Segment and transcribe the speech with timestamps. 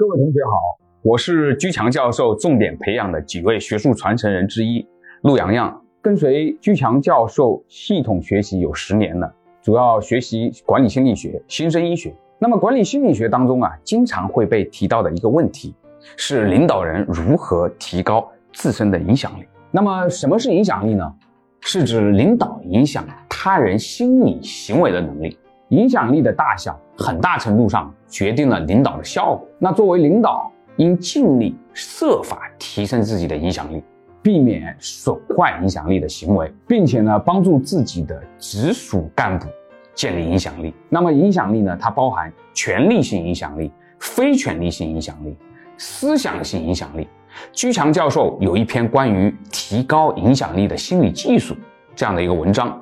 [0.00, 0.58] 各位同学好，
[1.02, 4.88] 我是居强教授重点培养的几位学术传承人之一
[5.24, 12.16] 陆洋洋，跟随居强教授系统学习有十年了，主要学习管理心理学、新生医学。
[12.38, 15.74] 那么管理心理学当中啊，经常会被提到的一个问题
[16.16, 19.44] 是领导人如何提高自身的影响力。
[19.70, 21.14] 那么什么是影响力呢？
[21.60, 25.36] 是指领导影响他人心理行为的能力。
[25.70, 29.48] 影响力的大小，很大程度上决定了领导的效果。
[29.58, 33.82] 那作为领导，应尽力设法提升自己的影响力，
[34.20, 39.46] 避免损坏影响力的行为，并且呢，帮助自己的直属干部
[39.94, 40.74] 建立影响力。
[40.88, 45.36] 那么，影响力呢，它包含权力性影响力、非权力性影响力、
[45.78, 47.06] 思想性影响力。
[47.52, 51.54] 居强教授有一篇关于提高影响力的心理技术
[51.94, 52.76] 这样的一个文章。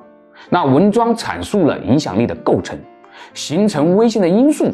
[0.51, 2.77] 那文章阐述了影响力的构成、
[3.33, 4.73] 形成威信的因素、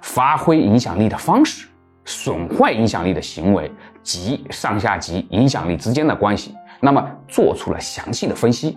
[0.00, 1.68] 发挥影响力的方式、
[2.04, 3.70] 损坏影响力的行为
[4.02, 8.76] 及上下级影响力之间的关系，那么做出了详细的分析。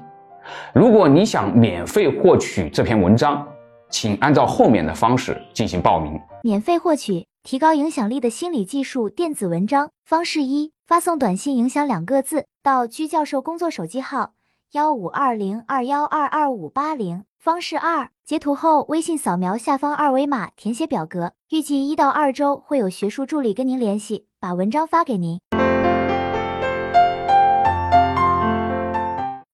[0.72, 3.44] 如果你想免费获取这篇文章，
[3.90, 6.20] 请按照后面的方式进行报名。
[6.44, 14.34] 免费获取提高影响力的心理技术电子文章方式一：发送短信“影响”两个字到居教授工作手机号。
[14.72, 25.40] 幺五二零二幺二二五八零方式二，截图后微信扫描下方二维码填写表格，预计一到二周会有学术助理跟您联系，把文章发给您。